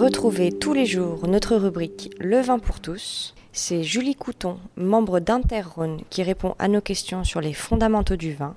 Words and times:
Retrouvez 0.00 0.50
tous 0.50 0.72
les 0.72 0.86
jours 0.86 1.28
notre 1.28 1.56
rubrique 1.56 2.10
Le 2.18 2.40
vin 2.40 2.58
pour 2.58 2.80
tous. 2.80 3.34
C'est 3.52 3.82
Julie 3.82 4.14
Couton, 4.14 4.56
membre 4.76 5.20
d'Interrhône, 5.20 6.00
qui 6.08 6.22
répond 6.22 6.54
à 6.58 6.68
nos 6.68 6.80
questions 6.80 7.22
sur 7.22 7.42
les 7.42 7.52
fondamentaux 7.52 8.16
du 8.16 8.32
vin, 8.32 8.54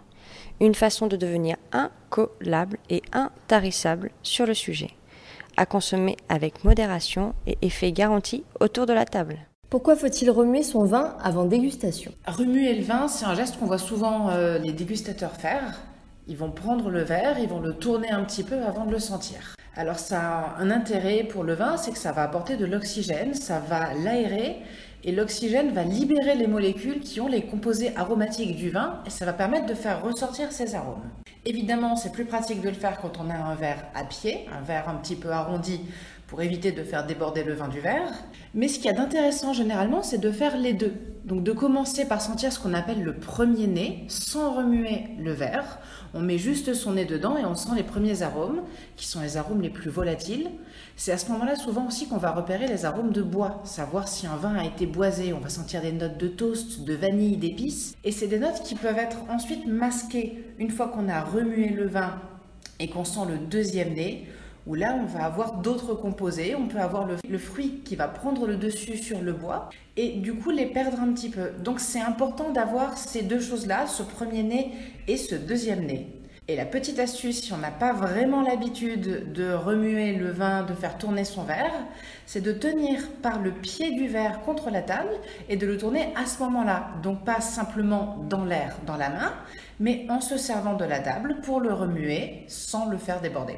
une 0.61 0.73
façon 0.73 1.07
de 1.07 1.17
devenir 1.17 1.57
incollable 1.73 2.77
et 2.89 3.01
intarissable 3.11 4.11
sur 4.23 4.45
le 4.45 4.53
sujet. 4.53 4.91
À 5.57 5.65
consommer 5.65 6.15
avec 6.29 6.63
modération 6.63 7.33
et 7.45 7.57
effet 7.61 7.91
garanti 7.91 8.45
autour 8.61 8.85
de 8.85 8.93
la 8.93 9.03
table. 9.03 9.39
Pourquoi 9.69 9.97
faut-il 9.97 10.31
remuer 10.31 10.63
son 10.63 10.85
vin 10.85 11.17
avant 11.21 11.43
dégustation? 11.43 12.13
Remuer 12.25 12.73
le 12.73 12.85
vin, 12.85 13.09
c'est 13.09 13.25
un 13.25 13.35
geste 13.35 13.59
qu'on 13.59 13.65
voit 13.65 13.77
souvent 13.77 14.29
euh, 14.29 14.59
les 14.59 14.71
dégustateurs 14.71 15.33
faire. 15.33 15.81
Ils 16.25 16.37
vont 16.37 16.51
prendre 16.51 16.89
le 16.89 17.03
verre, 17.03 17.37
ils 17.37 17.49
vont 17.49 17.59
le 17.59 17.73
tourner 17.73 18.11
un 18.11 18.23
petit 18.23 18.43
peu 18.43 18.63
avant 18.63 18.85
de 18.85 18.91
le 18.91 18.99
sentir. 18.99 19.57
Alors 19.75 19.97
ça 19.97 20.19
a 20.19 20.59
un 20.59 20.69
intérêt 20.69 21.23
pour 21.23 21.43
le 21.43 21.53
vin, 21.53 21.77
c'est 21.77 21.91
que 21.91 21.97
ça 21.97 22.11
va 22.11 22.21
apporter 22.21 22.57
de 22.57 22.65
l'oxygène, 22.65 23.33
ça 23.33 23.57
va 23.59 23.95
l'aérer 23.95 24.57
et 25.03 25.11
l'oxygène 25.11 25.71
va 25.71 25.83
libérer 25.83 26.35
les 26.35 26.45
molécules 26.45 26.99
qui 26.99 27.19
ont 27.19 27.27
les 27.27 27.41
composés 27.41 27.91
aromatiques 27.95 28.55
du 28.55 28.69
vin 28.69 29.01
et 29.07 29.09
ça 29.09 29.25
va 29.25 29.33
permettre 29.33 29.65
de 29.65 29.73
faire 29.73 30.03
ressortir 30.03 30.51
ces 30.51 30.75
arômes. 30.75 31.01
Évidemment, 31.45 31.95
c'est 31.95 32.11
plus 32.11 32.25
pratique 32.25 32.61
de 32.61 32.69
le 32.69 32.75
faire 32.75 32.99
quand 33.01 33.19
on 33.19 33.31
a 33.31 33.35
un 33.35 33.55
verre 33.55 33.83
à 33.95 34.03
pied, 34.03 34.47
un 34.55 34.61
verre 34.61 34.87
un 34.87 34.95
petit 34.95 35.15
peu 35.15 35.31
arrondi 35.31 35.81
pour 36.33 36.41
éviter 36.41 36.71
de 36.71 36.83
faire 36.83 37.05
déborder 37.05 37.43
le 37.43 37.53
vin 37.53 37.67
du 37.67 37.79
verre. 37.79 38.11
Mais 38.55 38.67
ce 38.67 38.77
qu'il 38.77 38.85
y 38.85 38.89
a 38.89 38.93
d'intéressant 38.93 39.53
généralement, 39.53 40.01
c'est 40.01 40.17
de 40.17 40.31
faire 40.31 40.57
les 40.57 40.73
deux. 40.73 40.93
Donc 41.25 41.43
de 41.43 41.51
commencer 41.51 42.05
par 42.05 42.21
sentir 42.21 42.51
ce 42.51 42.59
qu'on 42.59 42.73
appelle 42.73 43.03
le 43.03 43.13
premier 43.13 43.67
nez, 43.67 44.05
sans 44.07 44.51
remuer 44.51 45.03
le 45.19 45.31
verre. 45.31 45.77
On 46.15 46.21
met 46.21 46.39
juste 46.39 46.73
son 46.73 46.93
nez 46.93 47.05
dedans 47.05 47.37
et 47.37 47.45
on 47.45 47.53
sent 47.53 47.75
les 47.75 47.83
premiers 47.83 48.23
arômes, 48.23 48.63
qui 48.95 49.05
sont 49.05 49.21
les 49.21 49.37
arômes 49.37 49.61
les 49.61 49.69
plus 49.69 49.91
volatiles. 49.91 50.49
C'est 50.95 51.11
à 51.11 51.19
ce 51.19 51.31
moment-là 51.31 51.55
souvent 51.55 51.85
aussi 51.85 52.07
qu'on 52.07 52.17
va 52.17 52.31
repérer 52.31 52.65
les 52.65 52.83
arômes 52.83 53.11
de 53.11 53.21
bois, 53.21 53.61
savoir 53.63 54.07
si 54.07 54.25
un 54.25 54.35
vin 54.35 54.55
a 54.55 54.65
été 54.65 54.87
boisé. 54.87 55.33
On 55.33 55.39
va 55.39 55.49
sentir 55.49 55.83
des 55.83 55.91
notes 55.91 56.17
de 56.17 56.29
toast, 56.29 56.83
de 56.83 56.95
vanille, 56.95 57.37
d'épices. 57.37 57.95
Et 58.03 58.11
c'est 58.11 58.25
des 58.25 58.39
notes 58.39 58.63
qui 58.63 58.73
peuvent 58.73 58.97
être 58.97 59.19
ensuite 59.29 59.67
masquées 59.67 60.43
une 60.57 60.71
fois 60.71 60.87
qu'on 60.87 61.09
a 61.09 61.21
remué 61.21 61.69
le 61.69 61.85
vin 61.85 62.15
et 62.79 62.89
qu'on 62.89 63.05
sent 63.05 63.27
le 63.29 63.37
deuxième 63.37 63.93
nez 63.93 64.27
où 64.67 64.75
là 64.75 64.97
on 64.99 65.05
va 65.05 65.25
avoir 65.25 65.53
d'autres 65.53 65.93
composés, 65.93 66.55
on 66.55 66.67
peut 66.67 66.79
avoir 66.79 67.05
le, 67.05 67.37
fruit 67.37 67.81
qui 67.83 67.95
va 67.95 68.07
prendre 68.07 68.47
le 68.47 68.55
dessus 68.55 68.97
sur 68.97 69.21
le 69.21 69.33
bois 69.33 69.69
et 69.97 70.13
du 70.13 70.33
coup 70.33 70.51
les 70.51 70.67
perdre 70.67 70.99
un 70.99 71.11
petit 71.13 71.29
peu. 71.29 71.51
Donc 71.63 71.79
c'est 71.79 72.01
important 72.01 72.51
d'avoir 72.51 72.97
ces 72.97 73.23
deux 73.23 73.39
choses-là, 73.39 73.87
ce 73.87 74.03
premier 74.03 74.43
nez 74.43 74.71
et 75.07 75.17
ce 75.17 75.35
deuxième 75.35 75.85
nez. 75.85 76.07
Et 76.49 76.57
la 76.57 76.65
petite 76.65 76.99
astuce, 76.99 77.41
si 77.41 77.53
on 77.53 77.57
n'a 77.57 77.71
pas 77.71 77.93
vraiment 77.93 78.41
l'habitude 78.41 79.31
de 79.31 79.53
remuer 79.53 80.13
le 80.13 80.29
vin, 80.29 80.63
de 80.63 80.73
faire 80.73 80.97
tourner 80.97 81.23
son 81.23 81.43
verre, 81.43 81.71
c'est 82.25 82.41
de 82.41 82.51
tenir 82.51 82.99
par 83.21 83.39
le 83.39 83.51
pied 83.51 83.91
du 83.91 84.09
verre 84.09 84.41
contre 84.41 84.69
la 84.69 84.81
table 84.81 85.13
et 85.47 85.55
de 85.55 85.65
le 85.65 85.77
tourner 85.77 86.13
à 86.21 86.25
ce 86.25 86.43
moment-là. 86.43 86.89
Donc 87.01 87.23
pas 87.23 87.39
simplement 87.39 88.17
dans 88.29 88.43
l'air, 88.43 88.75
dans 88.85 88.97
la 88.97 89.09
main, 89.09 89.33
mais 89.79 90.05
en 90.09 90.19
se 90.19 90.37
servant 90.37 90.73
de 90.73 90.83
la 90.83 90.99
table 90.99 91.37
pour 91.43 91.61
le 91.61 91.71
remuer 91.71 92.43
sans 92.49 92.89
le 92.89 92.97
faire 92.97 93.21
déborder. 93.21 93.57